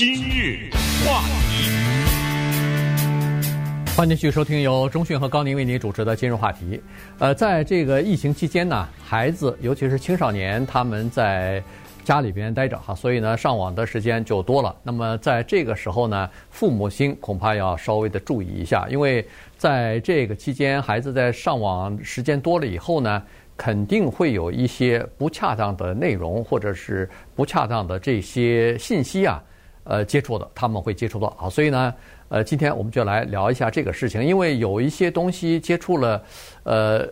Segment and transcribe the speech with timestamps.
[0.00, 0.70] 今日
[1.04, 1.20] 话
[1.50, 1.68] 题，
[3.94, 6.80] 欢迎继续收听由中讯和高宁为您主持的今日话题。
[7.18, 11.62] 呃，在这个疫情期间呢，孩子尤其是青少年，他们在
[12.02, 14.74] 家里边待着哈，所以呢，上网的时间就多了。
[14.82, 19.22] 那么在这个时候呢，父母亲恐怕要稍微的注意一下，因为
[19.58, 23.22] 在这个期间，孩子在上网时间多了以后呢，
[23.54, 27.06] 肯定会有一些不恰当的内容，或者是
[27.36, 29.42] 不恰当的这些信息啊，
[29.90, 31.50] 呃，接触的他们会接触到啊。
[31.50, 31.94] 所以呢，
[32.28, 36.22] 呃，今天我们就来聊一下这个事情，因为有一些东西接触了，
[36.62, 37.08] 呃，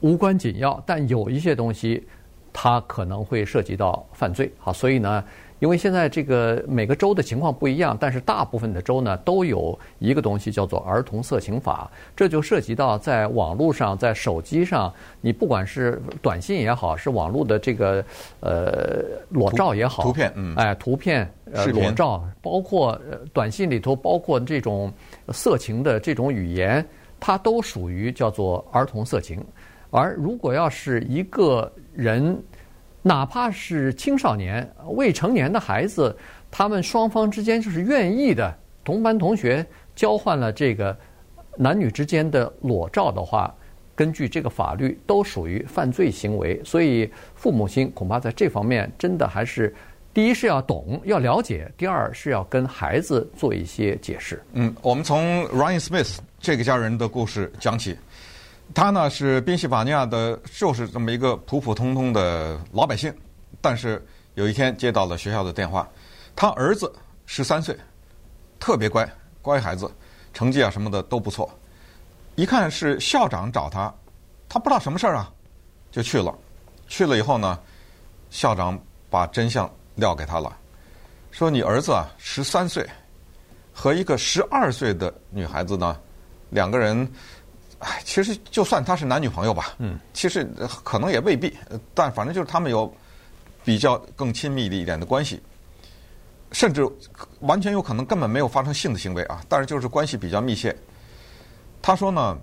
[0.00, 2.06] 无关紧要，但有一些东西
[2.52, 4.72] 它可能会涉及到犯罪啊。
[4.72, 5.24] 所以呢。
[5.64, 14.92] 因为现在这个每个州的情况不一样，但是大部分的州呢都有一个东西叫做儿童色情法，这就涉及到在网络上、在手机上，
[15.22, 18.04] 你不管是短信也好，是网络的这个
[18.40, 23.00] 呃裸照也好，图片，嗯，哎，图片、呃、裸照，包括
[23.32, 24.92] 短信里头包括这种
[25.30, 26.86] 色情的这种语言，
[27.18, 29.42] 它都属于叫做儿童色情。
[29.88, 32.36] 而如果要是一个人，
[33.06, 36.16] 哪怕是青少年、未成年的孩子，
[36.50, 40.96] 他们双方之间就是愿意的，同班同学交换了这个
[41.54, 43.54] 男女之间的裸照的话，
[43.94, 46.58] 根据这个法律都属于犯罪行为。
[46.64, 49.74] 所以父母亲恐怕在这方面真的还是
[50.14, 54.42] 第一是要懂、要了解，第二是要跟孩子做一些解释。
[54.54, 57.94] 嗯，我们从 Ryan Smith 这个家人的故事讲起。
[58.72, 63.14] 他呢是宾夕法尼亚的，就是这么一个普普通通的老百姓，
[63.60, 64.04] 但是
[64.34, 65.88] 有一天接到了学校的电话，
[66.34, 66.92] 他儿子
[67.26, 67.76] 十三岁，
[68.58, 69.08] 特别乖，
[69.42, 69.88] 乖孩子，
[70.32, 71.48] 成绩啊什么的都不错。
[72.36, 73.94] 一看是校长找他，
[74.48, 75.30] 他不知道什么事儿啊，
[75.92, 76.34] 就去了。
[76.88, 77.58] 去了以后呢，
[78.30, 78.76] 校长
[79.10, 80.56] 把真相撂给他了，
[81.30, 82.84] 说你儿子啊十三岁，
[83.72, 85.96] 和一个十二岁的女孩子呢，
[86.50, 87.08] 两个人。
[87.84, 90.42] 哎，其实就算他是男女朋友吧，嗯，其实
[90.82, 91.54] 可能也未必，
[91.92, 92.90] 但反正就是他们有
[93.62, 95.42] 比较更亲密的一点的关系，
[96.50, 96.88] 甚至
[97.40, 100.74] 完全有可能根本没有发生性的行为啊，但是就是关系比较密切。
[101.82, 102.38] 他说呢，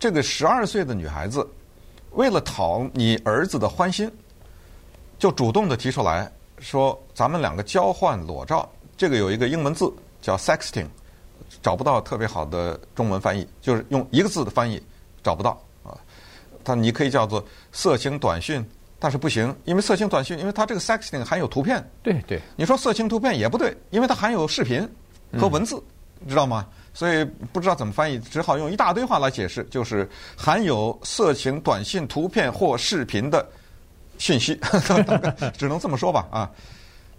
[0.00, 1.48] 这个十二岁的女孩子
[2.10, 4.10] 为了讨你儿子的欢心，
[5.20, 6.28] 就主动的提出来
[6.58, 10.88] 说，咱们两个交换裸照，这个有一个英文字叫 sexting。
[11.62, 14.82] 找不到特别好的中文翻译，就是用一个字的翻译
[15.22, 15.50] 找不到
[15.82, 15.96] 啊。
[16.62, 18.64] 它你可以叫做色情短讯，
[18.98, 21.82] 但是不行，因为色情短讯，因为它这个 sexting 含有图片。
[22.02, 24.88] 对对，你说色情图片也不对，因为它含有视频
[25.38, 25.82] 和文字，
[26.20, 26.66] 嗯、知道吗？
[26.92, 33.44] 所以不知道怎么翻译，只好用一大堆话来解释，就是含有色情短信、图片或视频的
[34.16, 34.58] 讯息，
[35.58, 36.50] 只能这么说吧啊。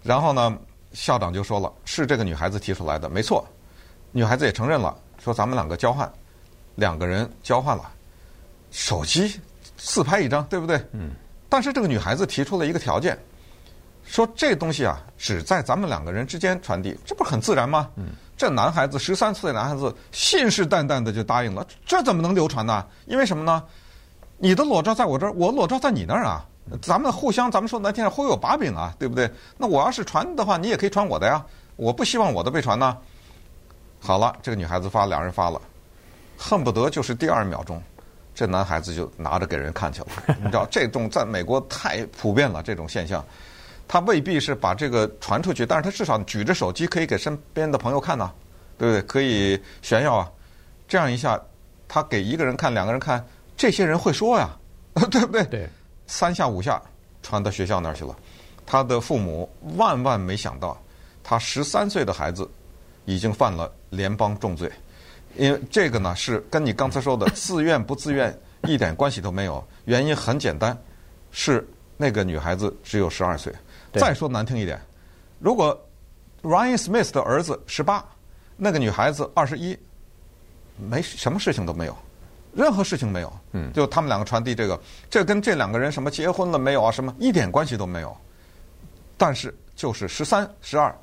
[0.02, 0.58] 然后呢，
[0.92, 3.46] 校长就说了，是这个女孩子提出来的，没错。
[4.12, 6.10] 女孩子也承认了，说咱们两个交换，
[6.74, 7.90] 两个人交换了
[8.70, 9.40] 手机
[9.76, 10.76] 自拍一张，对不对？
[10.92, 11.10] 嗯。
[11.48, 13.18] 但是这个女孩子提出了一个条件，
[14.04, 17.88] 说这东西啊只在咱们两个人之间传递，这不是很自然吗？
[17.96, 18.08] 嗯。
[18.36, 22.84] 这男孩子十三岁的男孩子信誓旦旦的就答应了，这怎么能流传呢？
[23.06, 23.64] 因为什么呢？
[24.36, 26.44] 你的裸照在我这儿，我裸照在你那儿啊，
[26.82, 29.30] 咱们互相咱们说难听点，互有把柄啊，对不对？
[29.56, 31.42] 那我要是传的话，你也可以传我的呀，
[31.76, 32.94] 我不希望我的被传呢。
[34.06, 35.60] 好了，这个女孩子发，两人发了，
[36.38, 37.82] 恨不得就是第二秒钟，
[38.36, 40.06] 这男孩子就拿着给人看去了。
[40.38, 43.24] 你知道，这种在美国太普遍了，这种现象，
[43.88, 48.30] 他未必是把这个传出去，但是他至少举着手机可以给身边的朋友看呐，
[48.78, 49.02] 对不对？
[49.08, 50.30] 可以炫耀啊。
[50.86, 51.36] 这样一下，
[51.88, 54.56] 他给一个人看，两个人看，这些人会说呀，
[55.10, 55.42] 对不对？
[55.46, 55.68] 对。
[56.06, 56.80] 三下五下
[57.24, 58.14] 传到学校那儿去了，
[58.64, 60.80] 他的父母万万没想到，
[61.24, 62.48] 他十三岁的孩子。
[63.06, 64.70] 已经犯了联邦重罪，
[65.36, 69.66] 因为这个呢是跟你刚才说的自愿不自愿一点关系都没有。
[69.86, 70.76] 原因很简单，
[71.30, 73.50] 是那个女孩子只有十二岁。
[73.94, 74.78] 再说难听一点，
[75.38, 75.74] 如果
[76.42, 78.04] Ryan Smith 的儿子十八，
[78.56, 79.78] 那个女孩子二十一，
[80.76, 81.96] 没什么事情都没有，
[82.52, 83.32] 任何事情没有。
[83.52, 84.78] 嗯，就他们两个传递这个，
[85.08, 86.90] 这跟这两个人什么结婚了没有啊？
[86.90, 88.14] 什么一点关系都没有。
[89.16, 90.94] 但是就是十三、十二，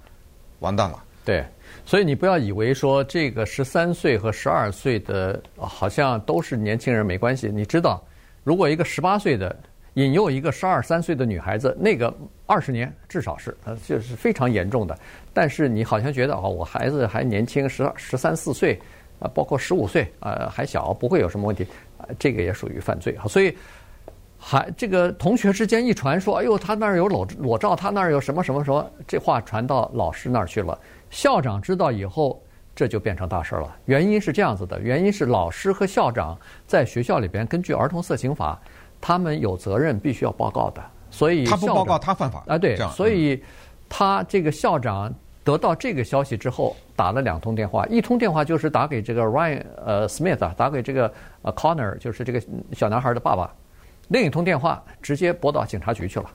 [0.60, 1.04] 完蛋了。
[1.26, 1.44] 对。
[1.86, 7.50] 所以你不要以为说这个十三岁和十二岁的好像都是年轻人没关系。
[7.54, 8.04] 你知道，
[8.44, 9.56] 如果一个十八岁的
[9.96, 12.14] 引诱一个十二三岁的女孩子，那个
[12.46, 14.98] 二十年至少是呃就是非常严重的。
[15.34, 18.80] 但是你好像觉得哦，我孩子还年轻，十二十三四岁
[19.20, 23.28] 啊，包括十五岁啊还小，不会有什么问题啊，这个也属于犯罪啊。
[23.28, 23.56] 所以。
[24.46, 30.78] 还这个同学之间一传说，哎呦，他那儿有裸裸照，他那儿有什么什么什么，这话传到老师那儿去了。
[31.14, 32.42] 校长知道以后，
[32.76, 33.74] 这就变成大事了。
[33.86, 38.60] 原因是这样子的，原因是老师和校长在学校里边根据儿童色情法，
[39.00, 40.84] 他们有责任必须要报告的。
[41.12, 42.58] 所以他不报告，他犯法啊？
[42.58, 43.42] 对，所以
[43.88, 45.14] 他这个校长
[45.44, 51.14] 得到这个消息之后，打了两通电话，一通电话就是打给这个 Ryan 呃 Smith 啊，打给这个
[51.44, 53.54] 呃 Connor，就是这个小男孩的爸爸。
[54.08, 56.26] 另一通电话直接拨到警察局去了，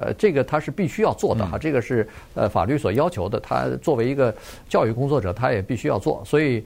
[0.00, 3.38] 呃，这个他是必须要做的哈，这个是呃法律所要求的。
[3.40, 4.34] 他作为一个
[4.68, 6.22] 教育工作者，他也必须要做。
[6.24, 6.64] 所以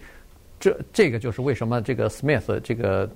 [0.60, 3.08] 这这个就是为什么这个 Smith 这个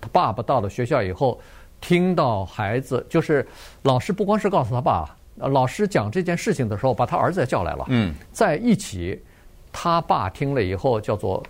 [0.00, 1.40] 他爸爸到了学校以后，
[1.80, 3.46] 听到孩子就是
[3.82, 9.20] 老师不光是告诉他爸，老师讲这件事情的时候，把他儿子也叫来了，嗯，在一起，
[9.72, 11.42] 他爸听了以后叫做。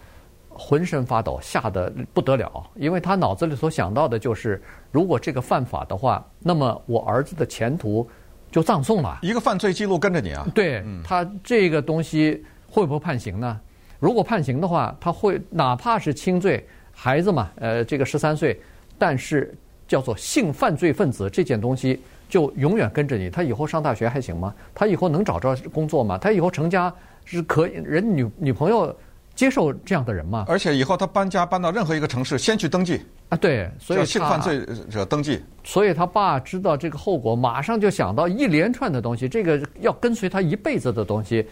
[0.57, 4.63] 浑身发抖，吓得不得了，因为他脑子里所想到的就是，
[4.93, 8.09] 如果这个犯法的话，那么我儿子的前途
[8.51, 9.19] 就葬送了。
[9.23, 10.47] 一个犯罪记录跟着你啊！
[10.55, 13.61] 对，他这个东西会不会判刑呢？
[13.99, 18.61] 如果判刑的话，他会哪怕是轻罪，孩子嘛，呃，这个十三岁，
[18.97, 19.53] 但是
[19.89, 23.29] 叫做性犯罪分子这件东西就永远跟着你。
[23.29, 24.55] 他以后上大学还行吗？
[24.75, 26.17] 他以后能找着工作吗？
[26.17, 28.95] 他以后成家是可以，人女女朋友。
[29.35, 30.45] 接受这样的人吗？
[30.49, 35.43] 而且以后他搬家搬到任何一个城市，先去登记啊，对，所以性犯罪者登记。
[35.65, 41.45] 所以他爸知道这个后果，马上就想到一连串的东西，这个要跟随他一辈子的东西，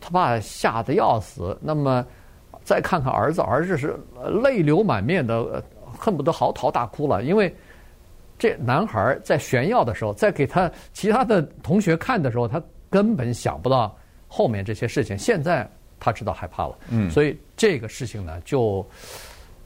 [0.00, 1.56] 他爸吓得要死。
[1.62, 2.04] 那么
[2.64, 3.96] 再看看儿子，儿子是
[4.42, 5.62] 泪流满面的，
[5.96, 7.22] 恨不得嚎啕大哭了。
[7.22, 7.54] 因为
[8.36, 12.60] 这男孩在炫耀的时候，在给他其他的同学看的时候，他
[12.90, 15.16] 根本想不到后面这些事情。
[15.16, 15.70] 现在。
[16.00, 18.84] 他知道害怕了，嗯，所以这个事情呢，就，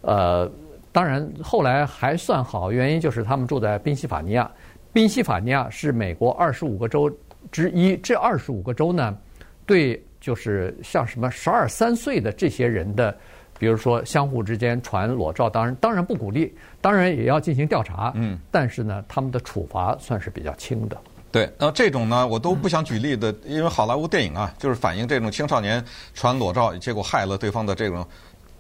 [0.00, 0.50] 呃，
[0.90, 4.50] 当然后来还算好，原因就是他们住在宾夕法尼亚，
[4.92, 7.10] 宾夕法尼亚是美国二十五个州
[7.52, 9.16] 之一，这二十五个州呢，
[9.64, 13.16] 对，就是像什么十二三岁的这些人的，
[13.58, 20.96] 比如说相互之间传裸照，当然当然不鼓励，当然也要进行调查，嗯，但是呢，他们的处罚算是比较轻的。
[21.34, 25.84] 对，那这种呢，我都不想举例的，因为好莱坞电影啊，就是反映这种青少年
[26.14, 28.06] 传裸照，结果害了对方的这种，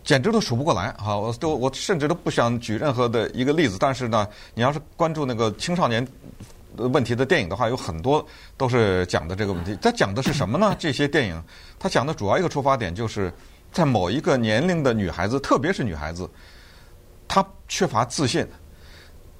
[0.02, 1.16] 简直都数不过来啊！
[1.16, 3.76] 我都我甚至都不想举任何的一个例子。
[3.78, 6.04] 但是呢，你要是关注那个青少年
[6.76, 8.26] 问题的电影的话，有很多
[8.56, 9.78] 都是讲的这个问题。
[9.80, 10.74] 它讲的是什么呢？
[10.76, 11.40] 这些电影
[11.78, 13.32] 它讲的主要一个出发点就是
[13.70, 16.28] 在某一个年龄的女孩子，特别是女孩子，
[17.28, 18.44] 她缺乏自信。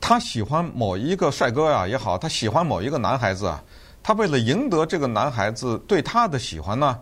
[0.07, 3.65] 他喜欢某一个帅哥呀也好，他喜欢某一个男孩子啊，
[4.03, 7.01] 他为了赢得这个男孩子对他的喜欢呢，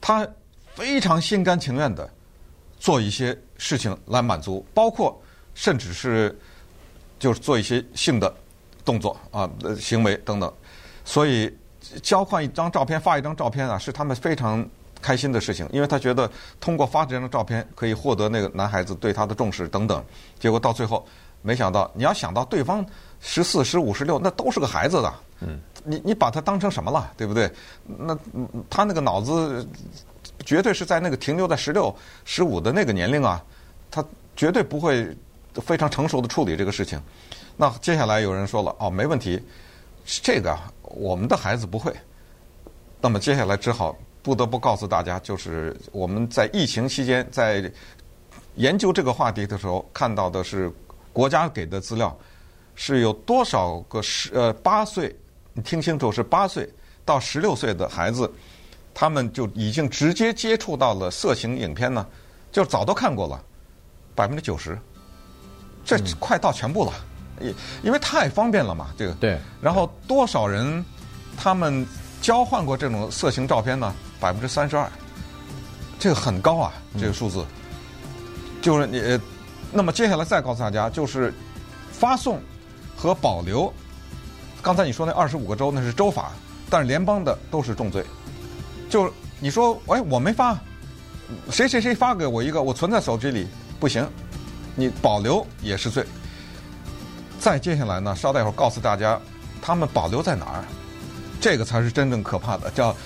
[0.00, 0.24] 他
[0.76, 2.08] 非常心甘情愿的
[2.78, 5.20] 做一些事情来满足，包括
[5.56, 6.38] 甚至是
[7.18, 8.32] 就是做一些性的
[8.84, 10.52] 动作啊、行为等等。
[11.04, 11.52] 所以
[12.00, 14.64] 交换一张照片、发一张照片啊，是他们非常
[15.02, 20.00] 开心的事情，因为他觉得通过发这张照片可以获得那个男孩子对他的重视等等。
[20.38, 21.04] 结果到最后。
[21.46, 22.84] 没想到，你要想到对方
[23.20, 25.14] 十四、十五、十六，那都是个孩子的。
[25.38, 27.48] 嗯，你你把他当成什么了，对不对？
[27.84, 28.18] 那
[28.68, 29.64] 他那个脑子
[30.44, 31.94] 绝对是在那个停留在十六、
[32.24, 33.40] 十五的那个年龄啊，
[33.92, 34.04] 他
[34.34, 35.16] 绝对不会
[35.62, 37.00] 非常成熟的处理这个事情。
[37.56, 39.40] 那接下来有人说了，哦，没问题，
[40.04, 41.94] 这个我们的孩子不会。
[43.00, 47.70] 那么接下来只好不得不告诉大家，就是我们在疫情期间在
[48.56, 50.72] 研究这个话题的时候看到的是。
[51.16, 52.14] 国家给的资料
[52.74, 55.16] 是有多少个十呃八岁，
[55.54, 56.68] 你听清楚，是八岁
[57.06, 58.30] 到十六岁的孩子，
[58.92, 62.06] 他们就已经直接接触到了色情影片呢？
[62.52, 63.42] 就早都看过了，
[64.14, 64.78] 百分之九十，
[65.86, 66.92] 这快到全部了，
[67.40, 67.54] 因
[67.84, 69.14] 因为太方便了嘛，这个。
[69.14, 69.38] 对。
[69.62, 70.84] 然后多少人
[71.34, 71.86] 他们
[72.20, 73.94] 交换过这种色情照片呢？
[74.20, 74.86] 百分之三十二，
[75.98, 77.42] 这个很高啊，这个数字，
[78.60, 79.18] 就是你。
[79.76, 81.32] 那么接下来再告诉大家，就是
[81.92, 82.40] 发送
[82.96, 83.72] 和保留。
[84.62, 86.32] 刚才你说那二十五个州那是州法，
[86.70, 88.04] 但是联邦的都是重罪。
[88.88, 90.58] 就你说，哎，我没发，
[91.50, 93.46] 谁谁谁发给我一个，我存在手机里
[93.78, 94.08] 不行，
[94.74, 96.04] 你保留也是罪。
[97.38, 99.20] 再接下来呢，稍待会儿告诉大家，
[99.60, 100.64] 他们保留在哪儿，
[101.40, 102.96] 这个才是真正可怕的，叫。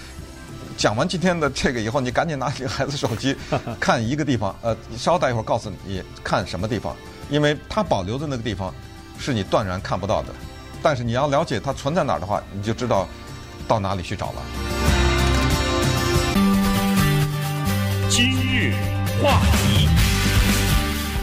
[0.80, 3.36] 讲完今天的这个以后，你赶紧拿起孩子手机
[3.78, 4.56] 看一个地方。
[4.62, 6.96] 呃，稍待一会儿告诉你看什么地方，
[7.28, 8.74] 因为它保留的那个地方
[9.18, 10.30] 是你断然看不到的。
[10.82, 13.06] 但是你要了解它存在哪儿的话，你就知道
[13.68, 14.42] 到哪里去找了。
[18.08, 18.72] 今日
[19.22, 19.86] 话题，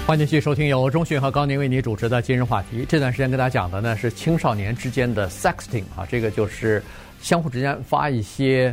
[0.06, 2.86] 欢迎继续收听由中讯和高宁为你主持的今日话题。
[2.88, 6.84] 这段时间跟大家讲的呢是青少年之间的 sexting 啊，这个就是
[7.24, 8.72] 相互之间发一些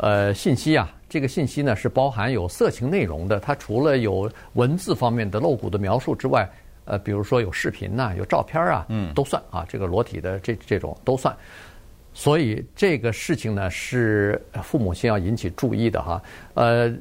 [0.00, 0.92] 呃信息啊。
[1.08, 6.48] 这个信息呢是包含有色情内容的，它除了有文字方面的露骨的描述之外，
[6.84, 9.64] 呃，比如说有视频呐、啊、有照片啊，嗯，都算啊。
[9.68, 11.34] 这个裸体的这这种都算。
[12.12, 16.22] 所以这个事情呢是父母亲要引起注意的哈，
[16.54, 16.92] 呃。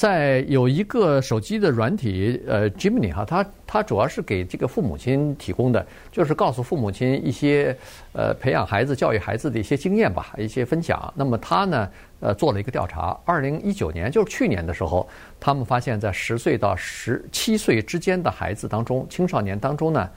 [0.00, 7.76] 在有一个手机的软体，呃，Gemini 哈，它它主要是给这个父母亲提供的，就是告诉父母亲一些
[8.14, 11.12] 呃培养孩子、教育孩子的一些经验吧，一些分享。
[11.14, 11.90] 那么他呢，
[12.20, 15.06] 呃，做了一个调查，二零一九年就是去年的时候，
[15.38, 20.08] 他们发现，在十岁到十七岁之间的孩子当中，青少年当中呢，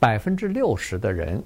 [0.00, 1.40] 百分之六十的人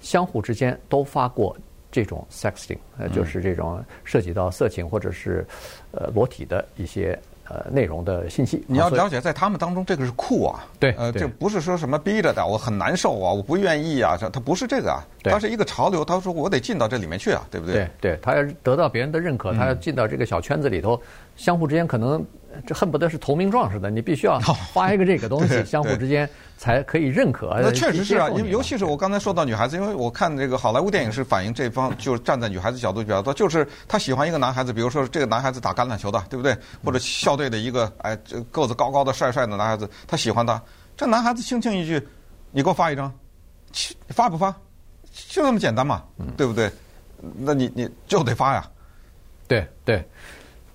[0.00, 1.54] 相互之间都发过。
[1.90, 5.46] 这种 sexting，呃，就是这种涉及到色情或者是
[5.90, 7.18] 呃裸体的一些
[7.48, 8.62] 呃内容的信息。
[8.66, 17.74] 你要了解，在他们当中，这个是酷啊，对，呃，这不是说什么逼着的，我很难受啊，我不愿意啊，这他不是这个啊，他是一个潮流，他说我得进到这里面去啊，对不对？
[17.74, 21.00] 对，对，他要得到别人的认可，他要进到这个小圈子里头，
[21.36, 22.24] 相互之间可能。
[22.66, 24.38] 这恨不得是投名状似的，你必须要
[24.72, 27.58] 发一个这个东西，相互之间才可以认可。
[27.60, 36.56] 那确实是啊，因为尤其是我刚才说到女孩子，因为我看这个好莱坞电影是反映这方，就是站在女孩子角度比较多，就是她喜欢一个男孩子，比如说这个男孩子打橄榄球的，对不对？
[36.84, 40.60] 或者校队的一个哎，这个子高高的帅帅的男孩子，她喜欢他，
[40.96, 42.00] 这男孩子轻轻一句，
[42.50, 43.12] 你给我发一张，
[44.08, 44.54] 发不发？
[45.28, 46.04] 就那么简单嘛，
[46.36, 46.70] 对不对？
[47.38, 48.64] 那你你就得发呀，
[49.46, 50.06] 对对。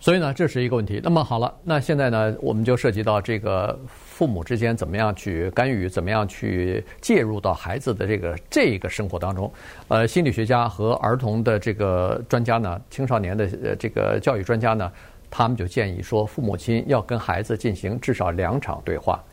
[0.03, 0.99] 所以呢，这是一个问题。
[1.01, 9.49] 那么好了，那现在呢，我们就涉及到这个父母之间怎么样去干预，怎么样去介入到孩子的这个这个生活当中。
[9.87, 14.91] 呃，心理学家和儿童的这个专家呢，青少年的呃这个教育专家呢，
[15.31, 19.23] 他们就建议说，父母亲要跟孩子进行至少两场对话。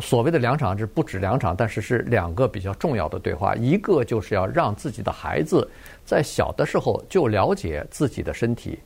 [0.00, 3.54] 所谓的两场是不止两场，但是是两个比较重要的对话。
[3.54, 5.70] 一个就是要让自己的孩子
[6.04, 8.80] 在小的时候就了解自己的身体。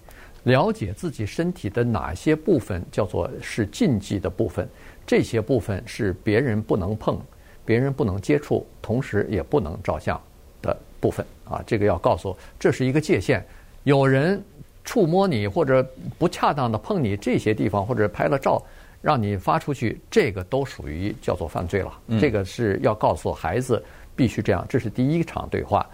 [0.45, 4.69] 了解自己身体的哪些部分叫做是禁忌的部分，
[5.07, 7.21] 这些部分是别人不能碰、
[7.65, 10.19] 别人不能接触，同时也不能照相
[10.63, 11.63] 的部分啊。
[11.67, 13.45] 这个要告诉，这是一个界限。
[13.85, 14.43] 有人
[14.85, 15.87] 触摸你或者
[16.19, 18.63] 不恰当的碰你这些地方，或者拍了照
[19.03, 21.93] 让你发出去，这个都属于叫做犯罪了。
[22.21, 23.83] 这个是要告诉孩子
[24.17, 24.65] 必须这样。
[24.69, 25.87] 这是第一场对话。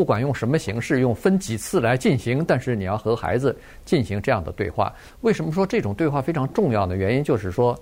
[0.00, 3.54] 不管用什么形式，用分几次来进行，但是你要和孩子
[3.84, 4.90] 进行这样的对话。
[5.20, 7.78] 为什么说这种对话非常重要的原因就是说，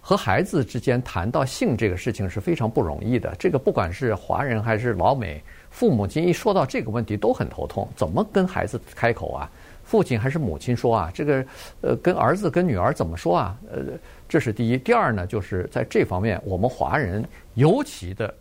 [0.00, 3.32] 和孩子之间谈到性这个事情是非常不容易的。
[3.38, 9.48] 这个不管是华人还是老美，父母亲一说到这个问题都很头痛，怎么跟孩子开口啊？
[9.84, 11.12] 父亲还是母亲说啊？
[11.14, 11.46] 这个
[11.80, 13.56] 呃，跟儿子跟女儿怎么说啊？
[13.70, 13.84] 呃，
[14.28, 14.76] 这是第一。
[14.76, 17.24] 第二呢，就是在这方面，我们华人
[17.54, 18.34] 尤其的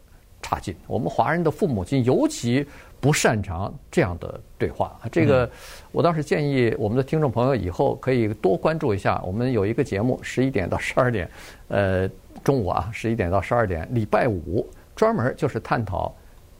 [0.46, 0.75] 差劲。
[0.86, 2.64] 我们华人的父母亲尤其。
[3.02, 5.48] 不擅长这样的对话，这个
[5.92, 9.22] 我倒是建议我们的听众朋友以后可以多关注一下。
[9.24, 11.30] 我们有一个节目，十一点到十二点，
[11.68, 12.10] 呃，
[12.44, 16.12] 中午啊，十一点到十二点，礼拜五专门就是探讨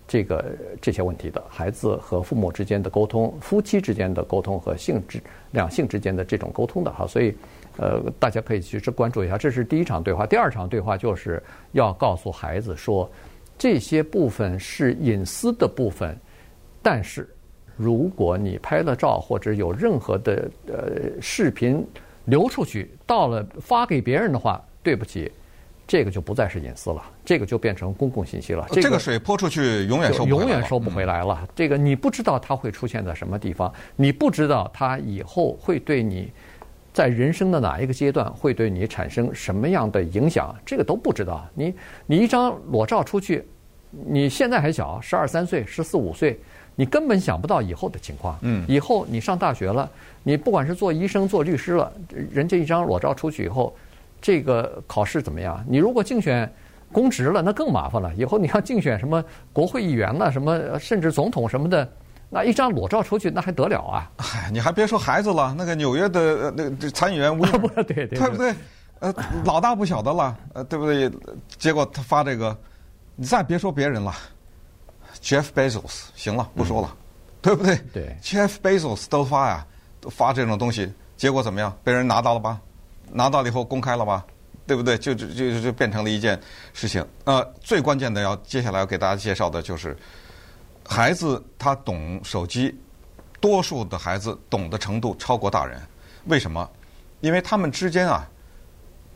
[0.08, 0.46] 这个
[0.80, 7.08] 这些问题的，孩子和父母之间的沟通，夫妻之间的沟通和性质两性之间的这种沟通的哈。
[7.08, 7.36] 所以，
[7.78, 9.36] 呃，大家可以去关注一下。
[9.36, 13.10] 这是第一场对话，第二场对话就是要告诉孩子说，
[13.58, 16.18] 这些部分是隐私的部分。
[16.82, 17.28] 但是，
[17.76, 21.86] 如果你拍了照或者有任何的呃视频
[22.26, 25.32] 流出去，到了发给别人的话，对不起，
[25.88, 28.68] 这个就不再是隐私了，这个就变成公共信息了。
[28.72, 31.48] 这个水泼出去永远收永远收不回来了。
[31.56, 36.32] 这个你不知道它会出现在什么地方，你不知道它以后会对你
[36.96, 41.46] 在人生的哪一个阶段会对你产生什么样的影响，这个都不知道。
[41.54, 41.76] 你
[42.06, 43.46] 你一张裸照出去，
[43.92, 46.40] 你现在还小，十二三岁、十四五岁。
[46.78, 48.38] 你根本想不到以后的情况。
[48.44, 49.90] 嗯，以后你上大学了，
[50.24, 51.92] 你不管是做医生、做律师了，
[52.32, 53.76] 人家一张裸照出去以后，
[54.22, 55.62] 这个考试怎么样？
[55.68, 56.50] 你如果竞选
[56.94, 58.10] 公职了，那更麻烦了。
[58.16, 59.22] 以后你要竞选什么
[59.52, 61.90] 国会议员了，什么甚至总统什么的，
[62.30, 64.12] 那一张裸照出去，那还得了啊？
[64.18, 67.46] 哎，你还别说孩子了，那个纽约的那个参议员， 不
[67.84, 68.54] 对对对不对？
[69.00, 69.14] 呃，
[69.44, 71.12] 老大不小的了，呃，对不对？
[71.58, 72.58] 结果他发这个，
[73.16, 74.14] 你再别说别人了。
[75.22, 76.98] Jeff Bezos，行了，不说了，嗯、
[77.42, 77.78] 对不对？
[77.94, 79.66] 对，Jeff Bezos 都发呀，
[80.02, 81.76] 都发这种东西，结果怎么样？
[81.84, 82.60] 被人拿到了吧？
[83.12, 84.26] 拿到了以后公开了吧？
[84.68, 84.98] 对不对？
[84.98, 86.40] 就就就就变成了一件
[86.74, 87.06] 事情。
[87.24, 89.96] 呃，最关键的要接下来要给大家介绍的就是，
[90.88, 92.78] 孩子他懂手机，
[93.40, 95.82] 多数的孩子懂的程度超过大人。
[96.26, 96.70] 为什么？
[97.22, 98.28] 因为他们之间啊，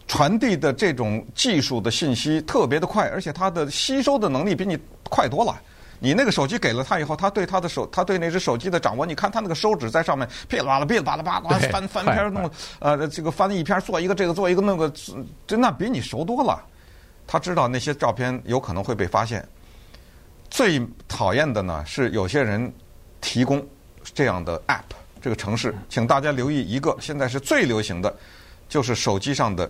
[0.07, 4.77] 传递的这种技术的信息特别的快，而且他的吸收的能力比你
[5.09, 5.61] 快多了。
[5.99, 12.49] 你那个手机给了他以后，他对他的手，他对那只手机的掌握，你看他那个手指在上面噼里啪啦、噼里啪啦、啪啦翻翻篇弄，
[12.79, 14.91] 呃，这个翻一篇做一个这个做一个那个，
[15.45, 16.63] 真的比你熟多了。
[17.27, 19.45] 他知道那些照片有可能会被发现。
[20.49, 22.71] 最讨厌的呢是有些人
[23.21, 23.65] 提供
[24.03, 24.81] 这样的 app
[25.21, 28.13] 这个城市，请大家留意一个，现在是最流行的，
[28.67, 29.69] 就是手机上的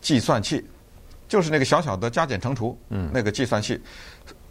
[0.00, 0.64] 计算器，
[1.28, 3.80] 就是那个小小的加减乘除，嗯，那个计算器。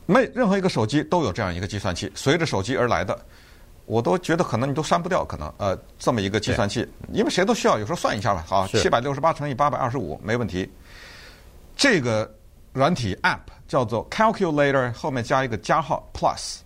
[0.06, 3.20] 没任何一个手机都有这样一个计算器，随着手机而来的，
[3.86, 10.72] 我都觉得可能你都删不掉，可能呃这么一个计算器，因为谁都需要，有时候算一下吧，好，七百六十八乘以八百二十五没问题。
[11.76, 12.34] 这个
[12.72, 16.58] 软体 App 叫做 Calculator，后面加一个加号 Plus。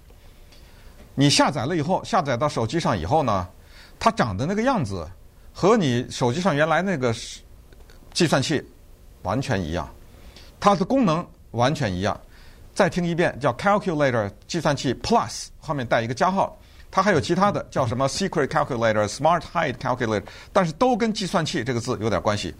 [1.15, 3.48] 你下载了以后，下载到手机上以后呢，
[4.00, 5.10] 它长的那个样子
[5.53, 7.13] 和你手机上原来那个
[8.13, 8.63] 计算器
[9.24, 9.88] 完全一样，
[10.60, 12.20] 它的功能完全一样。
[12.74, 16.58] 再听一遍，叫 Calculator 计算器 Plus，后面带一个加号。
[16.89, 22.53] 它还有其他的，叫什么 Secret Calculator、Smart Hide Calculator，但是都跟计算器这个字有点关系。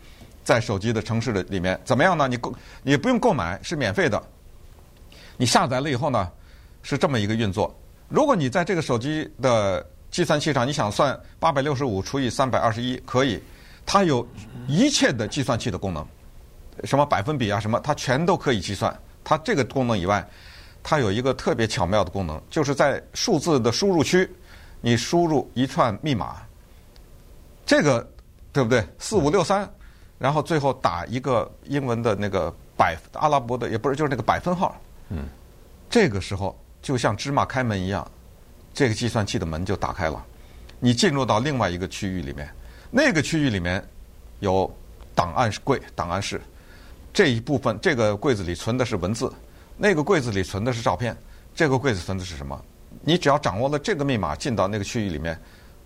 [0.44, 2.28] 在手机的城市的里面，怎么样呢？
[2.28, 4.22] 你购你不用购买，是免费的。
[5.38, 6.32] 你下载了以后呢，
[6.84, 7.74] 是这么一个运作。
[8.10, 13.42] 如果你在这个手机的计算器上，你想算八百六十五除以三百二十一，可以。
[13.84, 14.26] 它有
[14.68, 16.06] 一切的计算器的功能，
[16.84, 18.96] 什么百分比啊，什么，它全都可以计算。
[19.24, 20.26] 它这个功能以外，
[20.84, 24.30] 它有一个特别巧妙的功能，就是在数字的输入区，
[24.82, 26.38] 你输入一串密码，
[27.66, 28.08] 这个
[28.54, 28.86] 对不对？
[29.00, 29.68] 四五六三，
[30.22, 34.80] 然后最后打一个英文的那个百阿拉伯的，也不是，就是那个百分号。
[35.10, 35.26] 嗯，
[35.90, 38.08] 这个时候就像芝麻开门一样，
[38.72, 40.24] 这个计算器的门就打开了，
[40.80, 42.48] 你进入到另外一个区域里面，
[42.92, 43.84] 那个区域里面
[44.42, 44.72] 有
[45.16, 46.40] 档案柜、档案室。
[47.12, 49.34] 这一部分，这个柜子里存的是文字，
[49.76, 51.18] 那个柜子里存的是照片，
[51.56, 52.64] 这个柜子存的是什么？
[53.02, 55.36] 你只要掌握了这个密码，进到那个区域里面，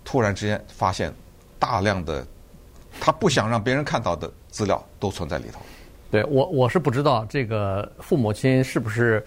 [0.04, 1.10] 突然之间发现
[1.58, 2.24] 大量的
[3.00, 5.60] 他不想让别人看到的资料都存在里头。
[6.10, 9.24] 对，我我是不知道这个父母亲是不是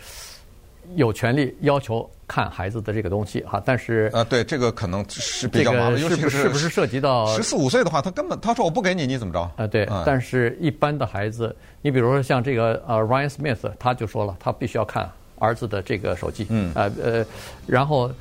[0.96, 2.10] 有权利要求。
[2.32, 9.40] 看孩子的这个东西哈，但是呃，对，这个可能是比较麻烦，是不是是不是涉及到十四五岁的话，他根本他说我不给你，你怎么着？
[9.56, 17.26] 啊，对，嗯、但是一般的孩子，你比如说像这个呃，Ryan Smith，他就说了，他必须要看儿子的这个手机，嗯，呃呃，
[17.66, 18.12] 然后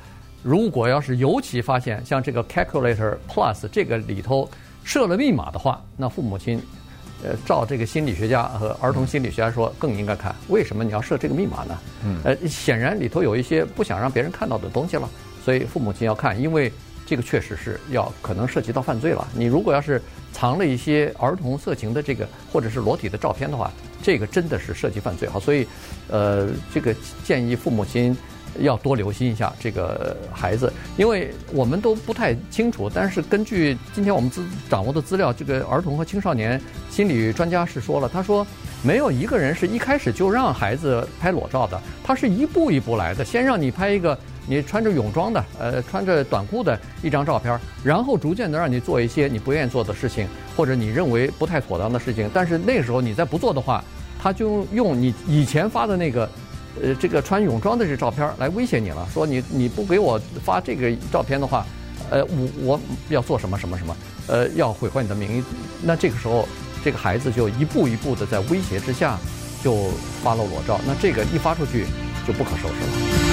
[0.41, 4.49] 如果要是尤其发现像这个 Calculator Plus 这个里头
[4.83, 6.61] 设了密码的话，那父母亲。
[7.21, 10.33] 呃，照这个心理学家和儿童心理学家说，更应该看。
[10.47, 11.77] 为什么你要设这个密码呢？
[12.05, 15.09] 嗯，呃，显然里头有一些不想让别人看到的东西了，
[15.43, 16.71] 所以父母亲要看，因为
[17.05, 19.27] 这个确实是要可能涉及到犯罪了。
[19.33, 23.69] 你如果要是藏了一些儿童色情的这个或者是裸体的照片的话，
[24.01, 25.27] 这个真的是涉及犯罪。
[25.27, 25.67] 好，所以，
[26.07, 28.15] 呃，这个建议父母亲。
[28.59, 32.89] 要多留心一下这个孩子，因为我们都不太清楚。
[32.93, 36.59] 但是根据今天我们资掌握的资料，这个儿童和青少年
[36.89, 38.45] 心理专家是说了，他说
[38.81, 52.29] 没有一个人是一开始就让孩子拍裸照的，他是一步一步来的，先让你拍一个你穿着泳装的，呃，穿着短裤的一张照片，然后逐渐的让你做一些你不愿意做的事情，或者你认为不太妥当的事情。
[52.33, 53.83] 但是那时候你再不做的话，
[54.21, 56.27] 他就用你以前发的那个。
[56.81, 61.65] 呃，这个穿泳装的这照片来威胁你了，说你你不给我发这个照片的话，
[62.09, 63.95] 呃，我我要做什么什么什么，
[64.27, 65.43] 呃，要毁坏你的名誉。
[65.81, 66.47] 那这个时候，
[66.83, 69.17] 这个孩子就一步一步的在威胁之下
[69.63, 69.89] 就
[70.23, 71.85] 发了裸照，那这个一发出去
[72.25, 73.28] 就不可收拾了。